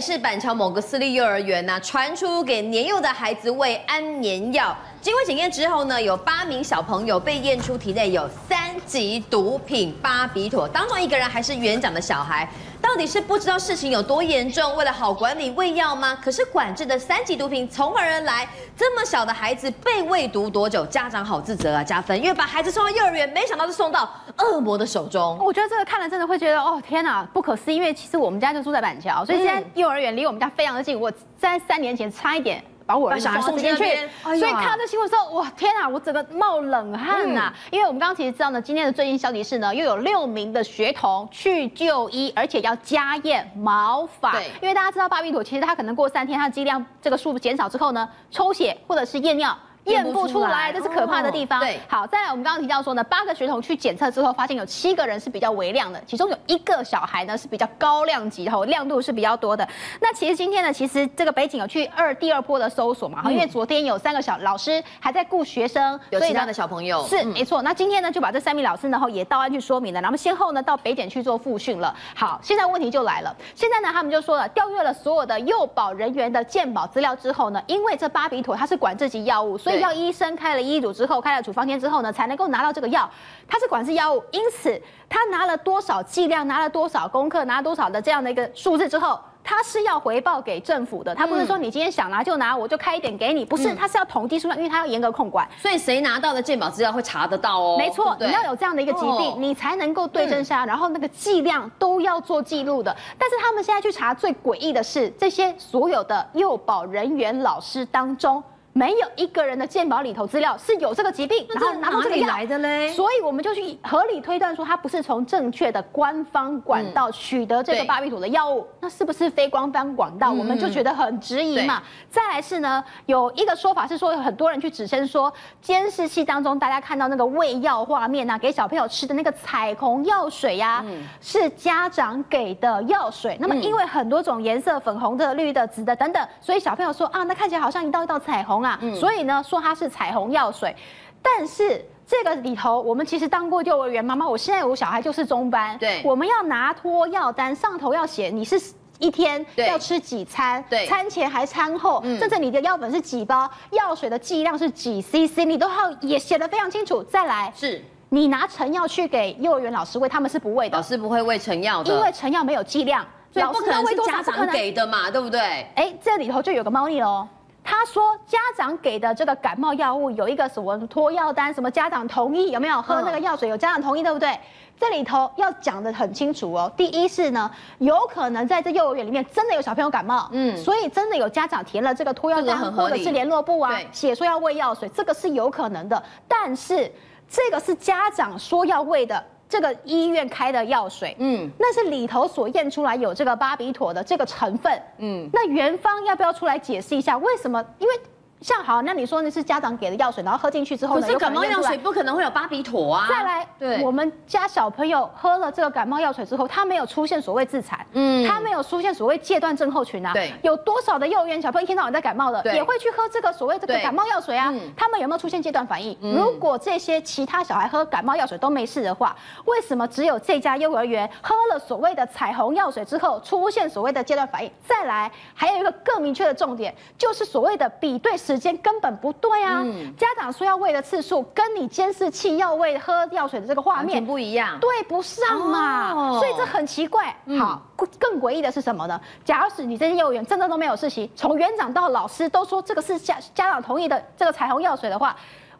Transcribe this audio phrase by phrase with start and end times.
[0.00, 12.48] 是板桥某个私立幼儿园呢、传出给年幼的孩子喂安眠药，经过检验之后呢，有八名小朋友被验出体内有三级毒品巴比妥，当中一个人还是园长的小孩。
[12.90, 16.18] 到底是不知道事情有多严重，为了好管理喂药吗？
[16.20, 18.48] 可是管制的三级毒品从何而来？
[18.76, 20.84] 这么小的孩子被喂毒多久？
[20.86, 25.38] 家长好自责啊，加分，因为把孩子送到幼儿园，没想到是送到恶魔的手中。
[25.40, 27.76] 我觉得这个看了真的会觉得，哦天哪，不可思议！
[27.76, 30.98] 因为其实我们家就住在板桥，所以现在幼儿园离我们家非常的近。
[31.00, 32.60] 我在三年前差一点。
[32.90, 33.84] 把我小孩送进去，
[34.24, 37.54] 所以看到这新闻的时候，哇，天啊，我整个冒冷汗呐、啊！
[37.70, 44.32] 因为我们刚刚其实知道呢，今天的最新消息是呢，又有六名的学童去就医，而且要加验毛发。
[44.32, 49.56] 对，因为大家知道巴比妥其实它可能过三天，它的剂量这个数减少之后呢，抽血或者是验尿。
[49.84, 51.58] 验不出来，这是可怕的地方。
[51.60, 59.66] 哦、对，好，再来，我们刚刚提到说呢，八个学童去检测之后，发现有七个人是比较微量的，其中有一个小孩呢是比较高量级的，亮度是比较多的。
[60.00, 67.62] 那其实今天呢，其实这个北警有去二第二波的搜索嘛，因为昨天有三个小老师还在顾学生，有其他的小朋友是、嗯、没错。
[67.62, 71.94] 那今天呢，就把这三名老师呢，也到案去说明了，然后先后呢到北检去做复训了。
[72.14, 80.50] 好，现在问题就来了，现在呢他们就说了，调阅了所有的幼保人员的健保资料之后呢，因为这巴比妥它是管制级药物，所以要医生开。
[80.50, 83.08] 了医嘱之后，开了处方箋之后呢，才能够拿到这个药。
[83.46, 91.14] 它是管制药物，因此他拿了多少剂量，拿了多少功课，拿了多少的这样的一个数字之后，他是要回报给政府的。
[91.14, 95.48] 他不是说你今天想拿就拿，我就开一点给你，不是，他是要统计数量，因为他要严格控管。
[95.56, 97.76] 所以谁拿到的健保资料会查得到哦。
[97.78, 102.94] 没错，你要有这样的一个疾病，你才能够对症下药，然后那个剂量都要做记录的。
[103.16, 108.42] 但是他们现在去查，最诡异的是这些所有的幼保人员、老师当中。
[108.80, 120.30] 没有一个人的健保里头资料是有这个疾病，然后拿到这个药来的嘞，所以我们就去合理推断说，他不是从正确的官方管道取得这个巴比妥的药物，那是不是非官方管道？
[120.30, 121.82] 我们就觉得很质疑嘛。
[122.08, 130.82] 再来是呢，有一个说法是说，有很多人去指称说，监视器当中大家看到那个喂药画面呐，给小朋友吃的那个彩虹药水呀，
[131.20, 133.36] 是家长给的药水。
[133.38, 138.62] 那么因为很多种颜色，粉红的、绿的、紫的等等，所以小朋友说啊，那看起来好像一道一道彩虹。
[138.62, 140.74] 啊，所以呢，说它是彩虹药水，
[141.22, 148.60] 但是这个里头，我们其实当过幼儿园妈妈，我现在我小孩就是中班，对，我们要拿托药单，上头要写你是
[148.98, 157.02] 一天要吃几餐，对，餐前还餐后，甚至你的药粉是几包，药水的剂量是几 CC，你都要也写的非常清楚。
[157.04, 165.40] 再来是，你拿成药去给幼儿园老师喂，他们是不喂的，老师不会喂成药的，因为成药没有剂量，所以不可能是家长给的嘛，对不对？
[165.76, 167.26] 哎，这里头就有个猫腻喽。
[167.62, 173.48] 他说，家长给的这个感冒药物有一个什么脱药单，什么家长同意有没有喝那个药水？
[173.48, 174.38] 有家长同意对不对？
[174.78, 176.72] 这里头要讲的很清楚哦。
[176.74, 186.02] 第一是呢，有可能在这幼儿园里面真的有小朋友感冒，嗯，所以真的有家长填了这个脱药单，或者是联络簿啊，写说要喂药水，这个是有可能的。
[186.26, 186.90] 但是
[187.28, 189.22] 这个是家长说要喂的。
[189.50, 197.62] 这个医院开的药水，嗯，那是里头所验出来有这个巴比妥的这个成分，嗯，那元方要不要出来解释一下为什么？
[197.78, 197.92] 因为。
[198.40, 201.06] 像好，那你说那是家长给的药水，然后喝进去之后呢？
[201.06, 203.06] 可是感冒药水不可能会有巴比妥啊。
[203.08, 210.14] 再来，对，我们家小朋友喝了这个感冒药水之后，他没有出现所谓自残，嗯，他没有出现所谓戒断症候群啊。
[210.14, 214.52] 对，有多少的幼儿园小朋友一天到晚在感冒的，也会去喝这个所谓这个感冒药水啊？
[214.74, 215.94] 他们有没有出现戒断反应？
[216.00, 219.14] 如果这些其他小孩喝感冒药水都没事的话，
[219.44, 224.50] 为什么只有这家幼儿园喝了所谓的彩虹药水之后出现所谓的戒断反应？
[224.66, 229.10] 再来，还有一个更明确的重点，就是所谓的比对时间根本不。
[229.14, 237.14] 对啊，嗯、家长说要喂的次数跟你监视器要喂喝药水的这个画面不一样，对不上嘛，哦、所以这很奇怪。
[237.26, 237.60] 嗯、好，
[237.98, 238.98] 更诡异的是什么呢？
[239.24, 245.14] 假如是你这些幼儿园真的都没有事情，从园长到老师都说这个是家家长同意的这个彩虹药水的话，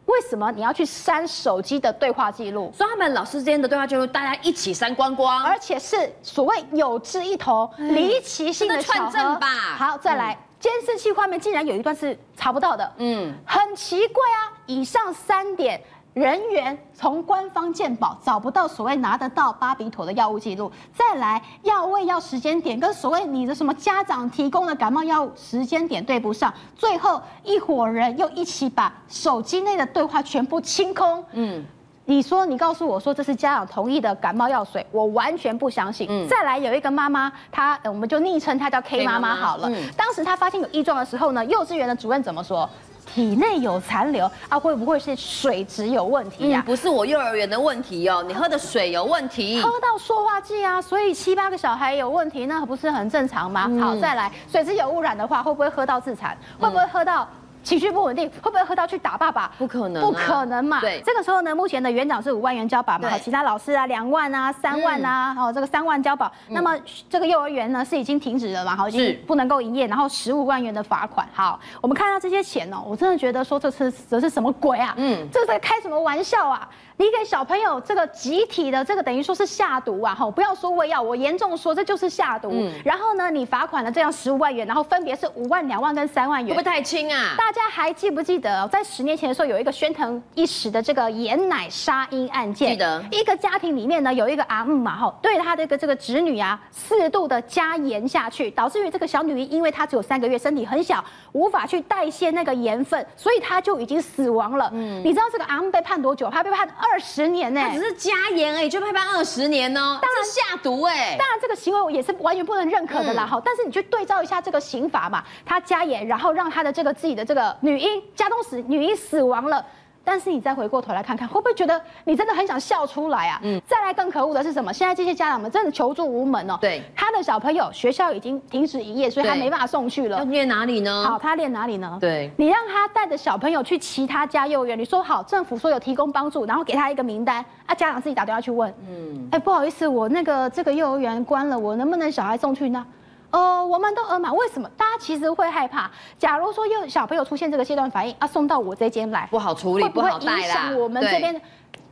[0.05, 2.71] 为什么你要去删手机的对话记录？
[2.75, 9.47] 所以他们老师之间的对话记录大家一起删光光，而且是所谓有志一同、离奇性的串证吧？
[9.77, 10.33] 好，再来。
[10.33, 14.53] 嗯监视器画面竟然有一段是查不到的，嗯，很奇怪啊。
[14.67, 15.81] 以上三点，
[16.13, 31.65] 人员从官方鉴宝找不到所谓拿得到巴比妥的药物记录，再来药味药时间点跟所谓你的什么家长提供的感冒药物时间点对不上，最后一伙人又一起把手机内的对话全部清空，嗯。
[32.11, 36.07] 你说，你告诉我说这是家长同意的感冒药水，我完全不相信。
[36.09, 39.69] 嗯、再来有一个妈妈，她我们就昵称她叫 K 妈妈好了。
[39.69, 42.69] 嗯、当时她发现有异状的时候呢，幼稚园的主任怎么说？
[43.05, 46.65] 体内有残留啊，会不会是水质有问题呀、啊嗯？
[46.65, 53.67] 不是我幼儿园的问题哦，你喝的水有问题，喝到塑化剂啊，所以七八个小孩有问题，那不是很正常吗？
[53.69, 56.37] 嗯、好，再来，水质有污染的话，会不会喝到自残？
[56.59, 57.27] 会不会喝到？
[57.63, 59.51] 情绪不稳定，会不会喝到去打爸爸？
[59.57, 60.81] 不可能、啊，不可能嘛。
[60.81, 66.31] 对，这个时候呢，目前的园长是五万元交保嘛，对其他老师啊两万啊三万啊，哦、嗯、这个三万交保。
[66.47, 66.75] 嗯、那么
[67.09, 71.27] 这个幼儿园呢是已经停止了嘛，好，已经不能够营业，然后十五万元的罚款。
[71.33, 74.93] 好，我们看到这些钱哦，我真的觉得说这是这是什么鬼啊？
[74.97, 76.67] 嗯，这是在开什么玩笑啊？
[76.97, 80.13] 你给小朋友这个集体的这个等于说是下毒啊！
[80.13, 82.49] 哈，不要说喂药，我严重说这就是下毒。
[82.53, 87.33] 嗯，然后呢，你罚款了这样十五万元，然后分别是五万、两万跟三万元，会不会太轻啊？
[87.35, 92.71] 大家还记不记得，在十年前的时候有一个喧腾一时的这个盐奶杀婴案件？
[92.71, 101.03] 记得，一个家庭里面呢有一个阿姆嘛，哈，对他的一个这个侄女啊，四度的加盐下去，导致于这个小女婴，因为她只有三个月，身体很小，
[101.33, 104.69] 无法去代谢那个盐分，所以她就已经死亡了。
[104.73, 106.29] 嗯，你知道这个阿姆被判多久？
[106.29, 107.69] 他被判二十年呢、欸。
[107.69, 109.99] 他只是加盐而已，就被判二十年呢？
[110.23, 111.17] 是下毒哎、欸！
[111.17, 113.25] 当然这个行为我也是完全不能认可的啦。
[113.25, 119.65] 哈、嗯，但是你去对照一下这个刑法嘛，他加盐，然后让他的这个自己的这个女婴家中死，女婴死亡了。
[120.03, 123.39] 但是你再回过头来看看，会不会觉得你真的很想笑出来啊？
[123.43, 123.61] 嗯。
[123.67, 124.73] 再来更可恶的是什么？
[124.73, 126.57] 现在这些家长们真的求助无门哦。
[126.59, 126.81] 对。
[126.95, 130.17] 他的小朋友学校已经停止营业，所以他没办法送去了。
[130.17, 131.05] 要念哪里呢？
[131.07, 131.97] 好，他念哪里呢？
[132.01, 132.31] 对。
[132.37, 138.73] 你让他带着小朋友去其他家幼儿园，你说好，政府说有提供帮助，然后给他一个名单，啊，家长自己打电话去问。
[138.89, 139.29] 嗯。
[139.31, 142.85] 哎，不好意思，我那个这个幼儿园关了，我能不能小孩送去呢？
[143.31, 144.69] 呃，我们都耳满，为什么？
[144.77, 145.89] 大家其实会害怕。
[146.19, 149.83] 假如说有小朋友出现这个阶段反应，啊，送到我这间来，不好处理。
[149.83, 151.41] 会不会影响我们这边？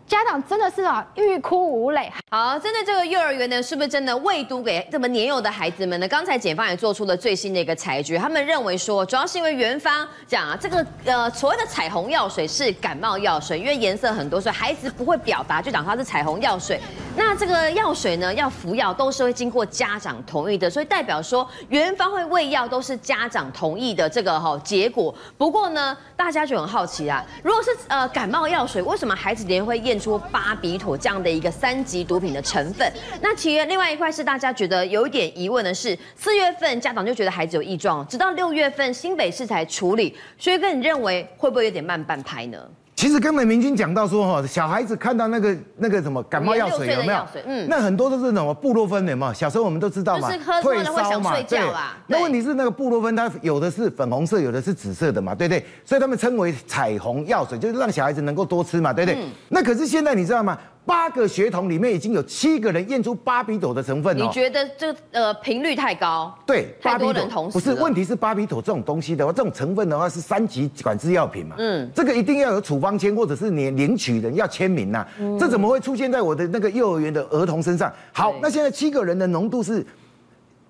[0.09, 2.11] 家长真的是啊，欲哭无泪。
[2.31, 6.07] 好，针对这个幼儿园呢，是不是真的喂毒给这么年幼的孩子们呢？
[6.07, 16.81] 刚才检方也做出了最新的一个裁决，他们认为说，主要是因为园方讲啊，这个呃所谓的彩虹药水是感冒药水，因为颜色很多，所以孩子不会表达，就讲它是彩虹药水。
[17.15, 25.13] 那这个药水呢，要服药都是会经过家长同意的，所以代表说园方会喂药都是家长同意的这个哈结果。
[25.37, 29.98] 不过呢，大家就很好奇啊，如果是呃感冒药水，为什么孩子连会验？
[29.99, 32.91] 出巴比妥这样的一个三级毒品的成分，
[33.21, 42.57] 那其实另外一块是大家觉得有一点疑问的是，四月份家长就觉得孩子有异状，直到六月份新北市才处理，所以跟你认为会不会有点慢半拍呢？
[42.99, 47.25] 其实刚才明君讲到说哈，小孩子看到那个那个什么感冒药水有没有？
[47.45, 50.27] 嗯，那很多都是什么布洛芬的嘛，小时候我们都知道嘛，
[50.61, 51.61] 退烧嘛，对。
[52.07, 55.65] 那问题是那个布洛芬它有的是粉红色，有的是紫色的嘛，对不对？
[55.85, 59.23] 所以他们称为彩虹药水，就是让小孩子能够多吃嘛，对不对？
[59.47, 60.57] 那可是现在你知道吗？
[60.89, 64.25] 八个学童里面已经有七个人验出巴比妥的成分了。
[64.25, 66.35] 你觉得这呃频率太高？
[66.47, 67.51] 对，太多人同时。
[67.51, 71.55] 不是，问题是巴比妥这种东西的话，这种成分的话是三级管制药品嘛。
[71.59, 75.07] 嗯，这个一定要有处方签，或者是你领取人要签名呐、啊。
[75.19, 77.93] 嗯、这怎么会出现在我的那个幼儿园的儿童身上？
[78.11, 79.85] 好，那现在七个人的浓度是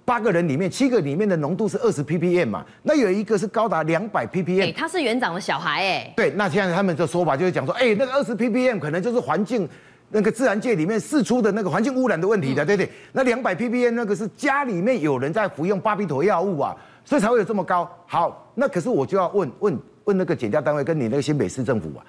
[0.04, 2.66] 八个人里面七个里面的浓度是二十 ppm 嘛？
[2.84, 4.64] 那有一个是高达两百 ppm。
[4.64, 6.14] 哎，他是园长的小孩哎。
[6.14, 9.66] 对，那现在他们的说法就是讲说，哎，那个二十 ppm 可能就是环境。
[10.12, 12.92] 那个自然界里面释出的那个环境污染的问题的，对不对？
[13.12, 16.76] 那两百 ppm 那个是家里面有人在服用巴比妥药物啊，
[17.06, 17.90] 所以才会有这么高。
[18.08, 22.04] 好，那可是我就要问问问那个检调单位跟你那个新北市政府啊，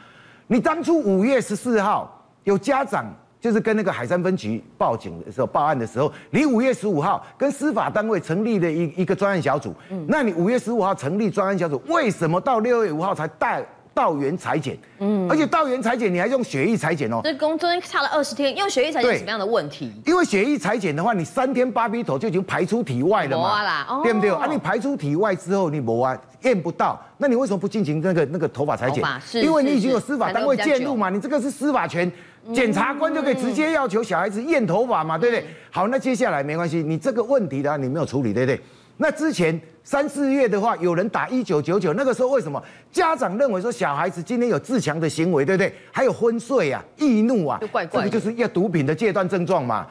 [0.47, 3.05] 你当初五月十四号有家长
[3.39, 9.75] 就是跟那个海山分局报警的时候报案的时候，你五月十五号跟司法单位成立的一一个专案小组，
[10.07, 13.63] 那你五月十五号成立专案小组，为什么到六月五号才带？
[14.01, 19.93] 到园裁剪，嗯，而且到园裁剪你还用血液裁剪哦，这工中间差了二十天，用血液裁剪有什么样的问题？
[20.07, 24.31] 因为血液裁剪的话，你三天巴比头就已经排出体外了嘛，啦哦、对不对？
[24.31, 29.05] 啊，你排出体外之后，你没啊验不到，那你为什么不进行那个那个头发裁剪？
[29.21, 32.11] 是因为你已经有司法单位介入嘛，你这个是司法权，
[32.55, 35.45] 检察官就可以直接要求小孩子验头发嘛，对不对？
[35.71, 38.59] 好，那接下来没关系，你这个问题的话，你没有处理，对不对？
[39.03, 45.75] 那之前三四月的话，有人打一九九九，那个时候为什么家长认为说小孩子今天有自强的行为，对不对？
[45.91, 49.87] 还有昏睡啊、易怒啊，怪怪这个就是要毒品的戒断症状嘛。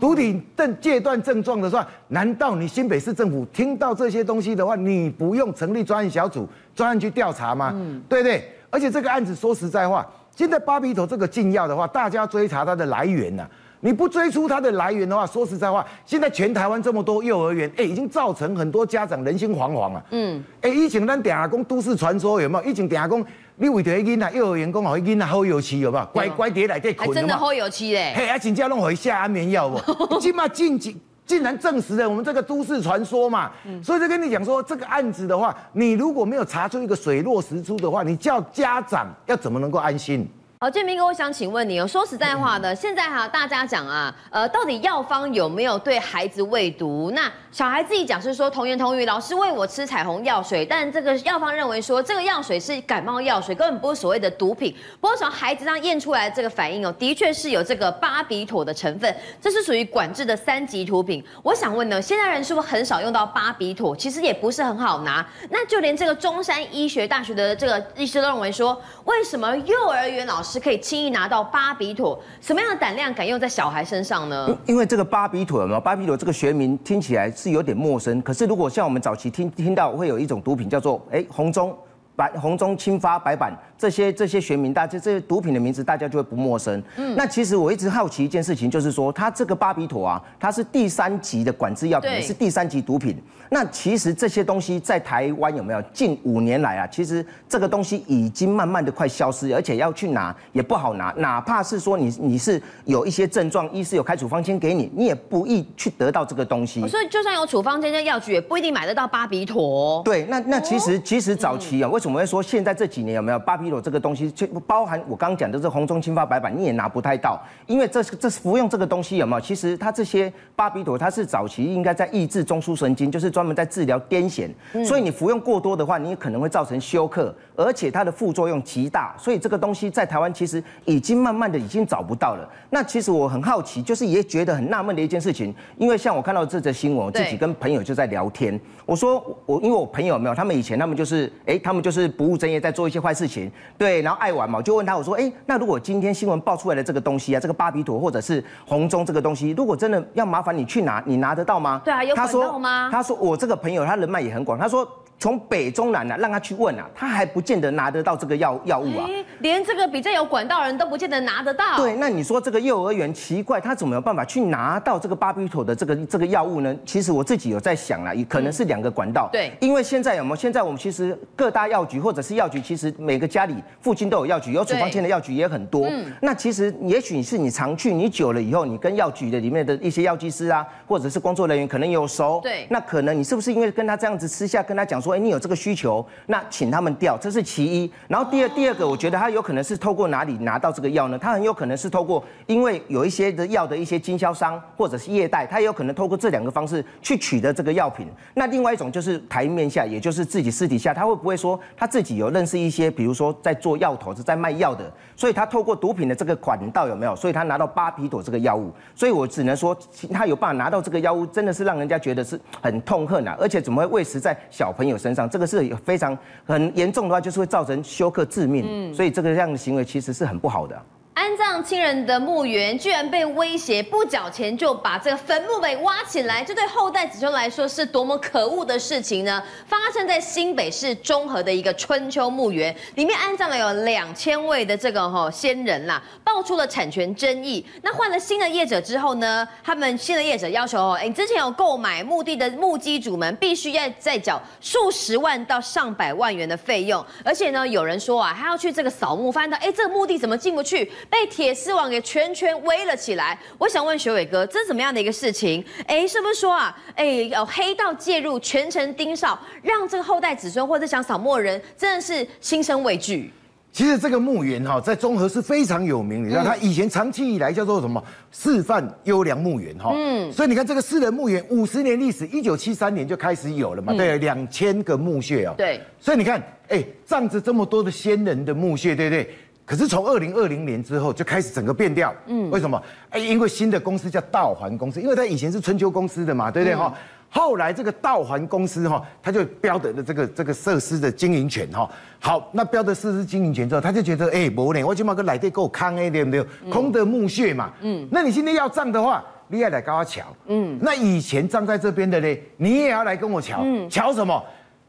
[0.00, 7.70] 毒品症戒断症状的话，难道你新北市政府听到这些东西的话，你不用成立专案小组专案去调查吗？
[7.74, 8.50] 嗯，对不对？
[8.70, 13.50] 而且这个案子说实在话，现在巴比妥这个禁药的话，大家追查它的来源呢、啊？
[13.84, 20.02] 你不追出它的来源的话，说实在话，现在全台湾这么多幼儿园，哎，已经造成很多家长人心惶惶啊。
[20.10, 22.64] 嗯，哎，以前咱电话讲都市传说有没有？
[22.64, 23.22] 以前电话讲
[23.56, 26.06] 你为着迄囡仔幼儿园讲，好囡仔好油漆有没有？
[26.14, 28.14] 乖乖伫内底困，真的好油漆嘞。
[28.16, 29.78] 嘿，啊，真正拢会下安眠药不？
[30.18, 30.94] 今嘛禁止
[31.26, 33.50] 竟然证实了我们这个都市传说嘛。
[33.82, 40.26] 所以就跟你讲说，这个案子的话，你如果没有查出一个水落石出的话，你叫家长要怎么能够安心？
[40.60, 47.10] 好，建明哥，我想请问你哦，说实在话呢，现在哈大家讲啊，呃，到底药方有没有对孩子喂毒？
[47.12, 54.74] 那小孩自己讲是说童言童语，老师喂我吃彩虹药水，但这个药方认为说这个药水是感冒药水，根本不是所谓的毒品。
[55.00, 61.22] 不过从孩子上验出来的这个反应哦，的确是有这个巴比妥的成分，这是属于管制的三级毒品。
[61.42, 63.94] 我想问呢，现在人是不是很少用到巴比妥？
[63.94, 65.26] 其实也不是很好拿。
[65.50, 74.56] 那就连这个中山医学大学的这个医师都认为说，为什么幼儿园老师是可以轻易拿到巴比妥，什么样的胆量敢用在小孩身上呢？
[74.66, 75.80] 因为这个巴比妥嘛？
[75.80, 81.76] 巴比妥这个学名听起来是有点陌生，可是如果像我们早期听听到会有一种毒品叫做哎红中
[82.16, 83.52] 白红中青发白板。
[83.76, 86.82] 这些这些学名，大家这些毒品的名字，大家就会不陌生。
[86.96, 93.16] 嗯，那其实我一直好奇一件事情，就是说，它这个巴比妥啊，它是第三级的管制药品，也是第三级毒品。
[93.50, 95.82] 那其实这些东西在台湾有没有？
[95.92, 101.12] 近五年来啊，其实这个东西已经慢慢的快消失，而且要去拿也不好拿。
[101.18, 106.86] 哪怕是说你你是有一些症状，医师有开处方签给你，你也不易去得到这个东西。
[106.88, 110.00] 所以就算有处方签在药局，也不一定买得到巴比妥。
[110.04, 113.64] 对，那那其实其实早期啊，为什么会说现在这几年有没有巴比？
[113.82, 119.40] 这个东西就包含我刚刚讲的这红中青发白板，你也拿不太到，因为这是这是服用这个东西有没有？
[119.40, 124.50] 其实它这些巴比妥，它是早期应该在抑制中枢神经，就是专门在治疗癫痫，
[124.84, 132.46] 所以你服用过多的话，你也可能会造成休克，而且它的副作用极大，所以这个东西在台湾其实已经慢慢的已经找不到了。
[132.68, 143.50] 那其实我很好奇，就是也觉得很纳闷的一件事情，因为像我看到这则新闻，我自己跟朋友就在聊天，我说我因为我朋友没有，他们以前他们就是哎，他们就是不务正业，在做一些坏事情。
[143.78, 151.80] 对，然后爱玩嘛，我就问他，我说，哎，那如果今天新闻爆出来的这个东西啊，这个巴比妥或者是红中这个东西，如果真的要麻烦你去拿，你拿得到吗？
[151.84, 152.90] 对啊，有管道吗？
[152.90, 154.86] 他说，他说我这个朋友他人脉也很广，他说。
[155.18, 159.08] 从北中南啊，让他去问啊，他还不见得拿得到这个药药物啊，
[159.40, 161.76] 连这个比较有管道的人都不见得拿得到。
[161.76, 166.76] 对，那你说这个幼儿园奇怪，他怎么有办法去拿到这个巴比妥的这个这个药物呢？
[166.84, 169.28] 其实我自己有在想啦，也可能是两个管道。
[169.32, 170.36] 对，因为现在有没有？
[170.36, 175.86] 现在我们其实各大药局或者是药局，其实每个家里附近都有药局，有处方签的药局也很多。
[175.88, 182.40] 嗯，那其实也许是你常去，你久了以后，你跟药局的里面的一些药剂师啊，或者是工作人员可能有熟。
[182.42, 187.92] 对，那可能你是不是因为跟他这样子私下跟他讲说，哎，你有这个需求，那请他们调，这是其一。
[188.08, 191.18] 然后第二，第二个，我觉得他有可能是透过哪里拿到这个药呢？
[191.18, 198.06] 他很有可能是透过，因为有一些的药的一些经销商或者是业代，他有可能透过这两个方式去取得这个药品。
[198.32, 207.14] 那另外一种就是台面下，也就是自己私底下，他会不会说他自己有认识一些，比如说在做药头是在卖药的，所以他透过毒品的这个管道有没有？
[207.14, 208.72] 所以他拿到巴比妥这个药物。
[208.94, 209.76] 所以我只能说，
[210.12, 213.36] 他有办法拿到这个药物，真的是让人家觉得是很痛恨啊！
[213.38, 215.28] 而且怎么会喂食在小朋友身上？
[215.28, 218.64] 这个是非常很严重的话，就是会造成休克致命。
[218.66, 220.80] 嗯，所以这个这样的行为其实是很不好的。
[221.14, 229.40] 安葬亲人的墓园居然被威胁不缴钱就把这个坟墓给挖起来，这对后代子孙来说是多么可恶的事情呢？
[229.64, 237.64] 发生在新北市中和的一个春秋墓园，里面安葬了有两千位的这个哈先人啦，爆出了产权争议。
[237.82, 250.90] 那换了新的业者之后呢，他们新的业者要求哦，哎，之前有购买墓地的墓基主们必须要再缴数十万到上百万元的费用，而且呢，有人说啊，还要去这个扫墓，发现到哎，这个墓地怎么进不去？
[251.10, 253.38] 被铁丝网给圈圈围了起来。
[253.58, 255.64] 我想问学伟哥，这是怎么样的一个事情？
[255.86, 263.30] 哎，是不是说啊，哎，有黑道介入，全程盯梢，让这个后代子孙或者想扫墓的人真的是心生畏惧？
[263.72, 269.90] 其实这个墓园哈，在中和是非常有名，你知道，它以前长期以来叫做什么示范优良墓园哈。
[269.92, 270.32] 嗯。
[270.32, 275.54] 所以你看这个私人墓园五十年历史，一九七三年就开始有了嘛，对，两千个墓穴哦。
[275.58, 275.80] 对。
[275.98, 279.34] 所以你看，哎，葬着这么多的先人的墓穴，对不对？
[279.66, 282.80] 可是从二零二零年之后就开始整个变掉，嗯，为什么？
[283.10, 286.92] 哎，因为新的公司叫道环公司，因为它以前是春秋公司的嘛，对不对哈？
[287.30, 291.90] 后来这个道环公司哈，他就标得了这个这个设施的经营权哈。
[292.20, 296.44] 好，那标得设施经营权之后，他就觉得哎，我起码个来地够康哎，对不对？
[296.70, 304.40] 空的墓穴嘛，嗯，那你现在要葬的话，你也来跟我瞧，嗯，那以前葬在这边的呢，你也要来跟我瞧，嗯，瞧什么？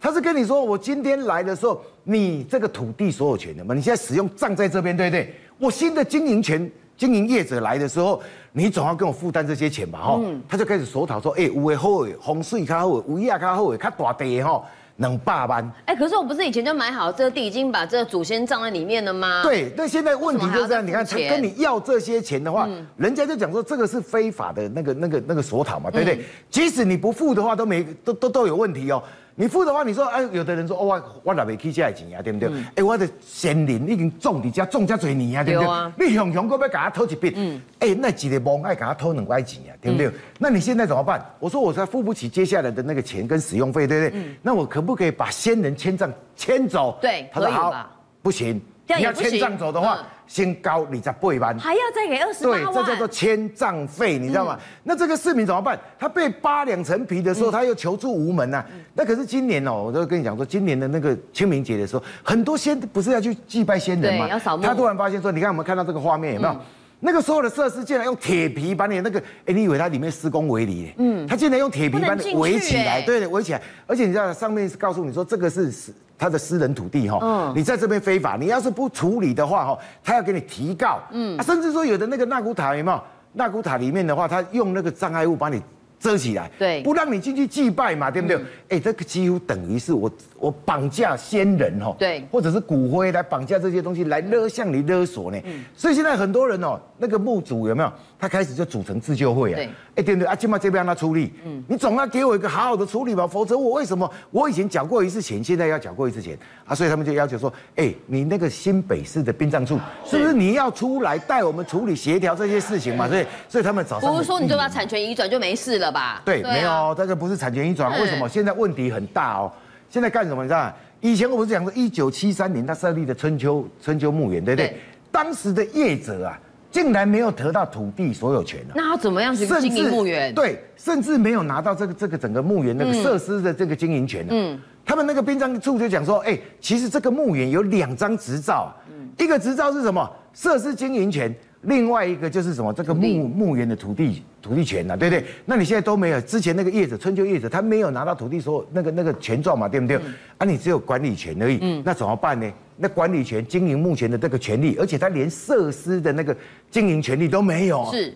[0.06, 5.34] 他是跟你说，我今天来的时候，你这个土地所有权的嘛，你现在使用葬在这边，对不对？
[5.58, 8.22] 我新的经营权、经营业者来的时候，
[8.52, 9.98] 你总要跟我负担这些钱吧？
[9.98, 14.64] 哈、嗯，他就开始索讨说，哎、欸，有的好的风水较好，有亚较好，较大地哈，
[14.98, 15.68] 能霸班。
[15.86, 19.42] 哎，可是我不是以前就买好这个地，已经把这个祖先葬在里面了吗？
[19.42, 26.18] 对，那现在问题就是这样，你看他跟你要这些钱的话，嗯、人家就讲说这个是非法的那个那个那个索讨嘛，对不对？
[26.18, 29.02] 嗯、即使你不付的话，都没都都都有问题哦。
[29.38, 32.50] 你付的话，你说哎，有的人说哦，我我哪边去借钱呀，对不对？
[32.76, 35.70] 哎、我的先人已经种在家种这多年啊，对不对？
[35.70, 40.08] 啊、你熊熊哥要给他偷一笔，嗯，哎、欸，那几个梦爱给他偷两块钱呀，对不对？
[40.08, 41.24] 嗯、那你现在怎么办？
[41.40, 44.22] 我说我才付不起接下来的那个钱跟使用费，对不对？
[44.22, 46.98] 嗯、那我可不可以把先人签账签走？
[47.02, 47.90] 对，他说好，
[48.22, 48.62] 不行。
[48.88, 52.64] 你要迁葬走的话，嗯、先高你再八万，还要再给二十八万。
[52.66, 54.56] 对，这叫做迁葬费，你知道吗？
[54.60, 55.80] 嗯、那这个市民怎么办？
[55.98, 58.64] 他被扒两层皮的时候，他又求助无门呐、
[58.94, 64.28] 那可是今年哦，我都跟你讲说，今年的那个清明节的时候，很多先不是要去祭拜先人吗？
[64.28, 64.64] 要扫墓。
[64.64, 66.54] 他突然发现说，你看我们看到这个画面有没有？
[66.54, 66.60] 嗯、
[67.00, 70.94] 那个时候的设施竟然用铁皮把你那个，哎，你以为它里面施工围篱？
[70.98, 73.62] 嗯，他竟然用铁皮把你围起来，对对，围起来。
[73.88, 75.92] 而且你知道上面是告诉你说，这个是是。
[76.18, 83.02] 他的私人土地哈，嗯，你在这边非法，你要是不处理的话哈，他要给你提告，嗯，甚至说有的那个纳古塔有没有？
[83.34, 85.62] 纳古塔里面的话，他用那个障碍物把你
[86.00, 88.40] 遮起来，对，不让你进去祭拜嘛，对不对？
[88.70, 97.92] 哎，这个几乎等于是我我绑架先人哈，对，或者是骨灰来绑架这些东西来勒向你勒索呢，嗯，所以现在很多人哦，那个墓主有没有？
[98.18, 99.60] 他开始就组成自救会啊，
[99.96, 106.74] 哎，对对，啊，起码这边让他出力，嗯，你总要给我一个好好的处理吧，否则我为什么我以前缴过一次钱，现在要缴过一次钱啊？
[106.74, 113.08] 所以他们就要求说，哎，你那个新北市的殡葬处是不是你要出来带我们处理协调这些事情嘛？
[113.08, 116.22] 所以，所以他们早上不是说你就把产权移转就没事了吧？
[116.24, 118.30] 对，没有，这个不是产权移转，为什么？
[118.30, 119.52] 现在问题很大哦。
[119.90, 120.42] 现在干什么？
[120.42, 124.78] 你知道以前我不是讲说，一九七三年他设立的春秋春秋墓园，对不对？
[125.12, 126.40] 当时的业者啊。
[126.76, 130.36] 竟然没有得到土地所有权，那他怎么样去经营墓园？
[130.36, 134.26] 对，甚至没有拿到这个这个整个墓园那个设施的这个经营权。
[134.30, 140.06] 嗯，他们那个殡葬处就讲说，哎，其实这个墓园有两张执照，嗯，一个执照是什么？
[140.34, 141.34] 设施经营权。
[141.66, 142.74] 另外一个就是什么？
[142.74, 145.26] 这个墓墓园的土地土地权呐，对不对？
[145.46, 146.22] 那你现在都没有。
[146.22, 149.98] 之前那个业者春秋业者，他没有拿到土地所有那个那个权状嘛，对不对？
[149.98, 151.60] 嗯、啊，你只有管理权而已。
[151.62, 151.82] 嗯。
[151.86, 152.52] 那怎么办呢？
[152.78, 156.36] 那管理权、经营目前的这个权利，而且他连设施的那个
[156.70, 157.90] 经营权利都没有。
[157.92, 158.14] 是。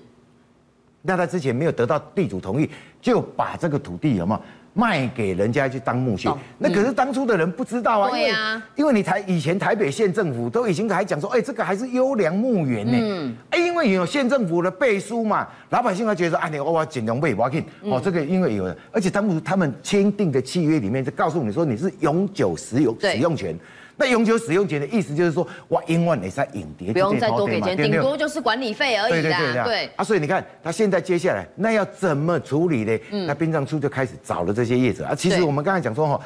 [1.01, 2.69] 那他之前没有得到地主同意，
[3.01, 4.41] 就把这个土地有没有？
[4.79, 8.33] 卖给人家去当墓穴，那可是当初的人不知道啊，因为
[8.77, 23.53] 因为你台以前台北县政府都已经还讲说，哎，这个还是优良墓园呢，哎，因为有县政府的背书嘛，老百姓还觉得说，哎，你我我尽量卖，我给你，哦，这个因为有，而且当初他们签订的契约里面就告诉你说，你是永久使用使用权。
[23.99, 29.37] 那永久使用权的意思就是说，我永远也在影碟，不用再多给钱，顶多就是管理费而已啦。
[29.37, 32.97] 对对对，啊，所以你看，他现在接下来那要怎么处理呢？
[33.27, 35.13] 那殡葬处就开始找了这些业者啊。
[35.13, 36.21] 其实我们刚才讲说哈。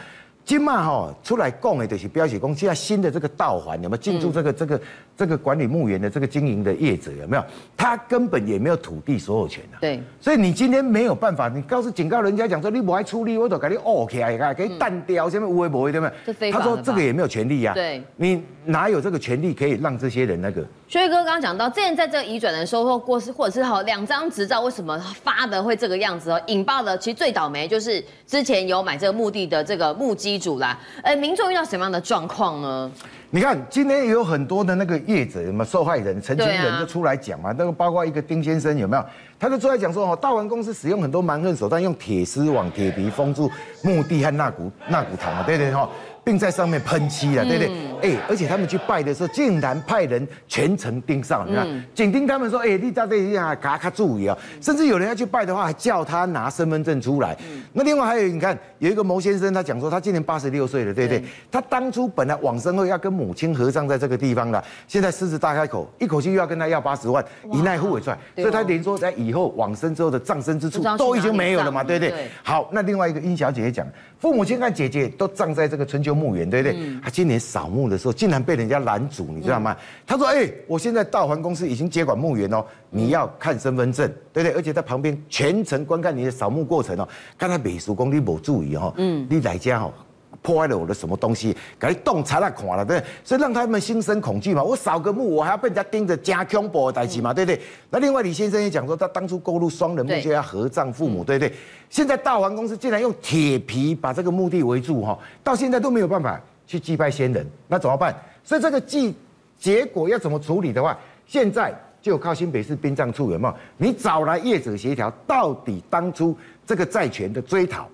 [0.45, 4.81] 今嘛哈出来供的就是标写公，现在新的这个道环有没有进驻这个这个
[5.15, 7.45] 这个管理墓园的这个经营的业者有没有？
[7.77, 9.79] 他根本也没有土地所有权啊。
[9.79, 10.01] 对。
[10.19, 16.51] 所以你今天没有办法，你告诉警告人家讲说你不爱出力，我都给你哦起来，给你弹掉，下面无为不为对不对？
[16.51, 17.73] 他说这个也没有权利呀。
[17.73, 18.03] 对。
[18.17, 20.65] 你哪有这个权利可以让这些人那个？
[20.93, 26.39] 薛哥刚刚讲到，之前在这个移转的时候，过是或者是好两张执照，为什么发的会这个样子哦？
[26.45, 30.79] 引爆的其实最倒霉就是之前有买这个墓地的这个墓基主啦。
[31.01, 32.91] 哎，民众遇到什么样的状况呢？
[33.31, 37.51] 你看今天也有很多的那个业者，什么受害人、陈情人就出来讲嘛。
[37.57, 39.03] 那个包括一个丁先生有没有？
[39.39, 43.49] 他就出来讲说哦，大王公司使用很多蛮横手段，用铁丝网、铁皮封住
[43.81, 45.89] 墓地和纳骨纳骨堂啊，对对哈。
[46.23, 47.67] 并在上面喷漆了，对不对？
[47.67, 54.37] 哎、嗯欸，而且他们去拜的时候，竟然派人全程盯上，你看，紧盯他们说，哎、欸，你到底要给他注意啊？
[54.61, 57.35] 甚至有人要去拜的话，还叫他拿身份证出来。
[57.49, 61.23] 嗯、那另外还有，你看，有一个牟先生，他讲说，他今年八十六岁了，对不对？
[61.51, 72.11] 他当初本来往生后要跟母亲合葬在这个地方的，现在狮子大开口，一口气又要跟他要八十万，一奈户尾出来，所以他连说在以后往生之后的葬身之处都已经没有了嘛，对不对？
[72.11, 73.85] 对好，那另外一个殷小姐也讲。
[74.23, 76.77] 父母亲和姐姐都葬在这个春秋墓园，对不对？
[76.79, 79.75] 嗯、他今年扫墓的时候，竟然被人家拦阻，你知道吗？
[79.77, 84.55] 嗯、他说：“哎、欸，我现在道环公司已经接管墓园哦，你要看身份证，对不对？
[84.55, 87.05] 而且在旁边全程观看你的扫墓过程哦。
[87.37, 89.93] 看他美术工你没注意哦，嗯，你来家哦。”
[90.41, 91.55] 破坏了我的什么东西？
[91.79, 93.09] 给你洞察了看了，对不对？
[93.23, 94.63] 所以让他们心生恐惧嘛。
[94.63, 97.61] 我扫个墓，我还要被人家盯着，加恐怖的代志嘛，对不对？
[97.89, 101.53] 那另外李先生也讲说，他当初购入双人墓就要合葬父母，对不对？
[101.89, 108.15] 现在大王公司竟然用铁皮把这个墓地围住哈，到现在都没有办法去祭拜先人，那怎么办？
[108.43, 109.15] 所以这个祭
[109.59, 113.55] 结果要怎么处理的话，现在就靠新北市殡葬处有没有？
[113.77, 117.87] 你找来业者协调，到底当初这个债权的追讨。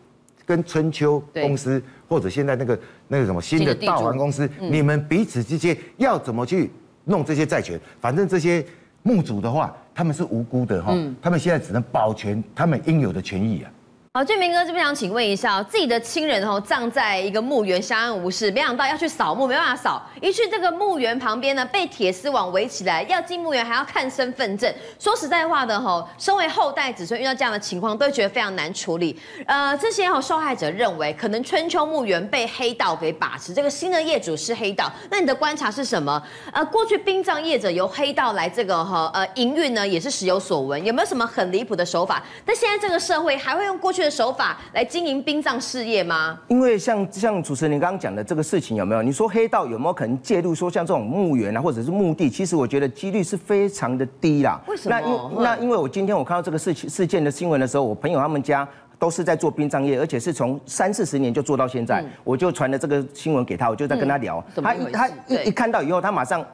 [0.50, 6.72] 跟春秋公司或者现在那个那个什么新的大王公司，你们彼此之间要怎么去
[7.04, 7.80] 弄这些债权？
[8.02, 8.66] 反正这些
[9.04, 13.70] 墓主的话，他们是无辜的哈，他们现在只能保全他们应有的权益啊。
[14.12, 24.74] 好，俊明哥这边想请问一下，自己的亲人哦葬在一个墓园相安无事，没想到要去扫墓没办法扫，一去这个墓园旁边呢，被铁丝网围起来，要进墓园还要看身份证。
[24.98, 29.16] 说实在话的哈，身为后代子孙遇到这样的情况，都会觉得非常难处理。
[29.46, 34.92] 呃，这些哈受害者认为，可能春秋墓园被黑道给把持，这个新的业主是黑道。
[35.12, 36.20] 那你的观察是什么？
[36.52, 40.84] 呃，过去殡葬业者由黑道来这个哈呃营运呢，也是时有所闻。
[40.84, 42.24] 有没有什么很离谱的手法？
[42.44, 46.40] 但现在这个社会还会用过去的手法来经营殡葬事业吗？
[46.48, 49.02] 因为像像主持人你刚刚讲的这个事情有没有？
[49.02, 50.54] 你说黑道有没有可能介入？
[50.54, 54.60] 说像这种墓园啊，或者是墓地，其实我觉得几率是非常的低啦。
[54.68, 55.00] 为什么？
[55.00, 64.44] 那因那因为我今天我看到这个事情事件的新闻的时候，我朋友他们家都是在做殡葬业，而且是从三四十年就做到现在，嗯、我就传了这个新闻给他，我就在跟他聊。
[64.56, 66.46] 嗯、他一他一一看到以后，他马上。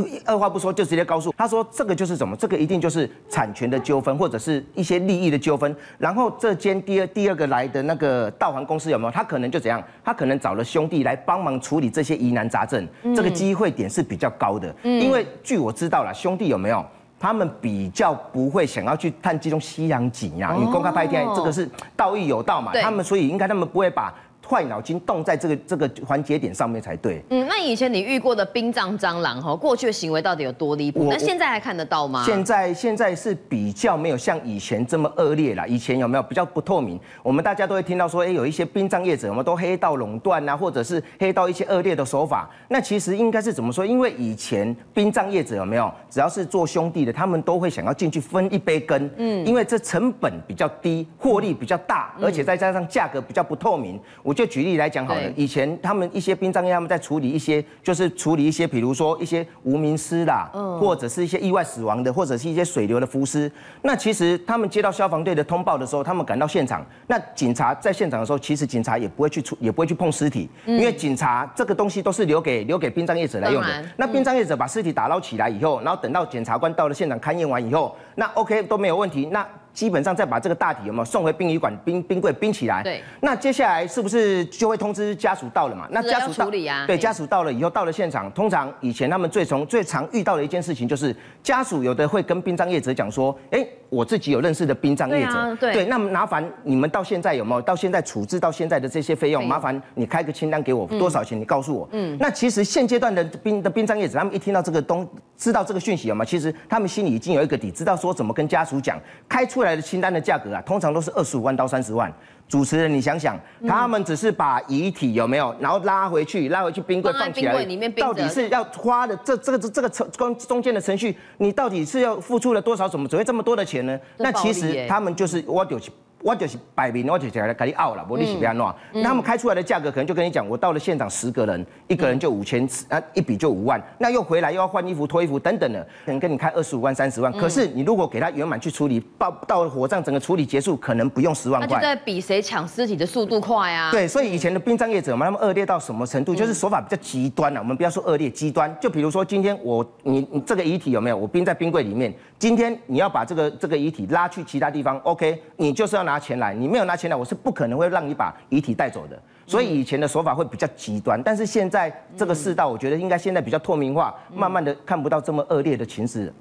[0.00, 2.36] 一二话不说就直接告诉他说，这个就是什么？
[2.36, 5.74] 这个一定就是产权的纠纷，或者是一些利益的纠纷。
[5.98, 9.10] 然后这间第二第二个来的那个道行公司有没有？
[9.10, 9.82] 他可能就怎样？
[10.04, 14.74] 他可能找了兄弟来帮忙处理这些疑难杂症，这个机会点是比较高的。
[14.82, 16.84] 因为据我知道了，兄弟有没有？
[17.18, 22.72] 他们比较不会想要去探这种西洋景呀，你公开拍片，这个是道义有道嘛。
[22.74, 24.12] 他们所以应该他们不会把。
[24.48, 27.22] 坏脑筋动在这个这个环节点上面才对。
[27.30, 31.08] 嗯，那以前你遇过的殡葬蟑螂哈，过去的行为到底有多离谱？
[31.10, 32.22] 那现在还看得到吗？
[32.24, 35.66] 现在现在是比较没有像以前这么恶劣了。
[35.66, 36.98] 以前有没有比较不透明？
[37.22, 42.48] 我们大家都会听到说，哎，有一些殡葬业者，我们都黑道垄断啊，或者是黑道一些恶劣的手法。
[42.68, 43.84] 那其实应该是怎么说？
[43.84, 49.10] 因为以前殡葬业者有没有，只要是做兄弟的，他们都会想要进去分一杯羹。
[49.16, 54.00] 嗯，因为这成本比较低，获利比较大，而且再加上价格比较不透明。
[54.22, 63.50] 我就举例来讲好了，以前他们一些殡葬业他们在处理一些，就是处理一些，比如说一些无名尸啦，或者是一些意外死亡的，或者是一些水流的浮尸。
[63.80, 73.84] 那其实他们接到消防队的通报的时候，他们赶到现场，那警察在现场的时候，其实警察也不会去处，也不会去碰尸体，因为警察这个东西都是留给留给殡葬业者来用的。
[73.96, 79.46] 那殡葬业者把尸体打捞起来以后，然后等到检察官到了现场勘验完以后，那 OK 都没有问题，那。
[79.76, 82.82] 基本上再把这个大体有没有送回殡仪馆冰冰柜冰起来？
[82.82, 83.02] 对。
[83.20, 85.86] 那接下来是不是就会通知家属到了嘛？
[85.90, 86.50] 那家属到，
[86.86, 99.46] 对，家属到了以后到了现场，通常以前他们最从最常遇到的一件事情就是家属有的会跟殡葬业者讲说，哎，我自己有认识的殡葬业者，对，那么麻烦你们到现在有没有到现在处置到现在的这些费用？
[99.46, 101.38] 麻烦你开个清单给我，多少钱？
[101.38, 101.86] 你告诉我。
[101.92, 102.16] 嗯。
[102.18, 105.06] 那其实现阶段的殡的殡葬业者，他们一听到这个东，
[105.36, 106.24] 知道这个讯息有吗？
[106.24, 110.62] 其实他们心里已经有一个底，知道说怎么跟家属讲，开出来的清单的价格啊。
[110.62, 112.12] 通常都是二十五万到三十万。
[112.48, 117.52] 主持人，你想想，他们只是把遗体有没有，然后拉回去，拉回去冰柜放起来，
[117.96, 122.88] 到底是要花的这这个这个程中中间的程序，你到底是要付出了多少？
[122.88, 123.98] 怎么只会这么多的钱呢？
[124.18, 125.90] 那其实他们就是我就是。
[126.26, 128.74] 我就是摆明，我就是来给你拗了，我利息不要乱。
[128.92, 133.80] 那他们开出来的价格可能就跟你讲，我到了现场十个人，一个人就五千，啊，一笔就五万。
[133.96, 137.32] 那又回来又要换衣服、脱衣服等等的，可能跟你开二十五万、三十万。
[137.34, 141.68] 可是你如果给他圆满去处理，到到了火葬整个处理结束，可能不用十万块。
[141.68, 143.92] 那就在比谁抢尸体的速度快啊。
[143.92, 146.34] 对，所以以前的殡葬业者嘛，他们恶劣到什么程度？
[146.34, 147.60] 就是手法比较极端了。
[147.60, 148.76] 我们不要说恶劣，极端。
[148.80, 151.16] 就比如说今天我你你这个遗体有没有？
[151.16, 152.12] 我冰在冰柜里面。
[152.38, 155.40] 今天你要把这个这个遗体拉去其他地方，OK？
[155.56, 156.96] 你就是要拿钱来，你没有拿。
[156.96, 166.32] 钱来，我是不可能会让你把遗体带走的，所以以前的手法会比较极端，但是现在这个世道，我觉得应该现在比较透明化，慢慢的看不到这么恶劣的情势。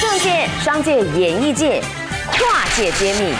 [0.00, 1.82] 政界、商界、演艺界，
[2.32, 3.34] 跨界揭秘，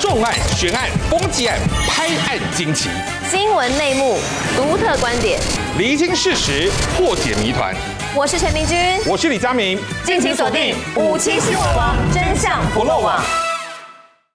[0.00, 2.90] 重案、悬案、攻击案、拍案惊奇，
[3.30, 4.16] 新闻内幕、
[4.56, 5.38] 独特观点，
[5.78, 7.72] 厘清事实，破解谜团。
[8.16, 13.20] 我是陈明君，我是李佳明，敬请锁定五七新闻网，真相不漏网。